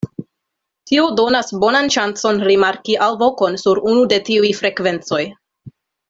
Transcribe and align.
Tio 0.91 1.03
donas 1.19 1.51
bonan 1.63 1.89
ŝancon 1.97 2.41
rimarki 2.49 2.95
alvokon 3.11 3.57
sur 3.67 3.81
unu 3.93 4.07
de 4.15 4.19
tiuj 4.31 4.49
frekvencoj. 4.65 5.21